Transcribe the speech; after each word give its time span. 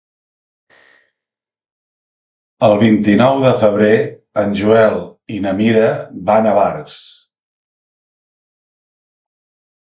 El 2.67 2.73
vint-i-nou 2.83 3.37
de 3.43 3.51
febrer 3.65 3.91
en 4.45 4.55
Joel 4.63 4.97
i 5.37 5.43
na 5.45 5.53
Mira 5.61 5.85
van 6.31 6.49
a 6.53 6.55
Barx. 6.61 6.97